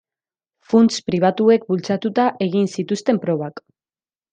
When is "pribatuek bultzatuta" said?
1.11-2.29